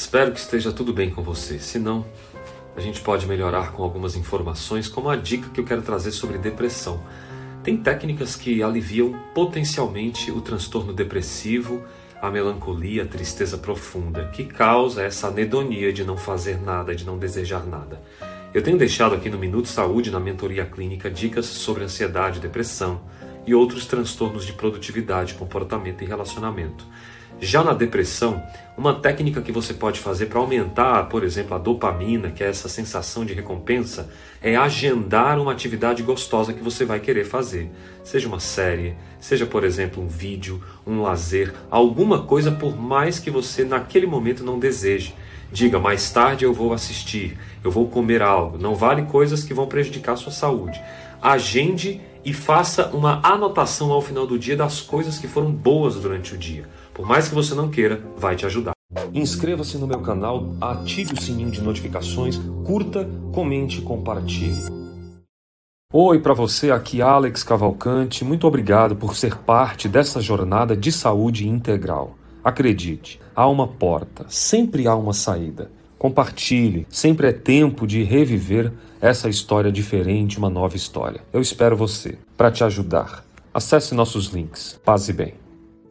[0.00, 1.58] Espero que esteja tudo bem com você.
[1.58, 2.06] Se não,
[2.74, 6.38] a gente pode melhorar com algumas informações, como a dica que eu quero trazer sobre
[6.38, 7.02] depressão.
[7.62, 11.84] Tem técnicas que aliviam potencialmente o transtorno depressivo,
[12.20, 17.18] a melancolia, a tristeza profunda, que causa essa anedonia de não fazer nada, de não
[17.18, 18.00] desejar nada.
[18.54, 23.02] Eu tenho deixado aqui no Minuto Saúde, na mentoria clínica, dicas sobre ansiedade, depressão
[23.46, 26.86] e outros transtornos de produtividade, comportamento e relacionamento.
[27.42, 28.42] Já na depressão,
[28.76, 32.68] uma técnica que você pode fazer para aumentar, por exemplo, a dopamina, que é essa
[32.68, 34.10] sensação de recompensa,
[34.42, 37.70] é agendar uma atividade gostosa que você vai querer fazer.
[38.04, 43.30] Seja uma série, seja, por exemplo, um vídeo, um lazer, alguma coisa por mais que
[43.30, 45.14] você naquele momento não deseje.
[45.52, 48.56] Diga, mais tarde eu vou assistir, eu vou comer algo.
[48.56, 50.80] Não vale coisas que vão prejudicar a sua saúde.
[51.20, 56.34] Agende e faça uma anotação ao final do dia das coisas que foram boas durante
[56.34, 56.68] o dia.
[56.94, 58.72] Por mais que você não queira, vai te ajudar.
[59.12, 64.80] Inscreva-se no meu canal, ative o sininho de notificações, curta, comente e compartilhe.
[65.92, 68.24] Oi para você, aqui Alex Cavalcante.
[68.24, 72.16] Muito obrigado por ser parte dessa jornada de saúde integral.
[72.42, 75.70] Acredite, há uma porta, sempre há uma saída.
[75.98, 81.20] Compartilhe, sempre é tempo de reviver essa história diferente, uma nova história.
[81.32, 83.24] Eu espero você para te ajudar.
[83.52, 84.80] Acesse nossos links.
[84.84, 85.34] Paz e bem.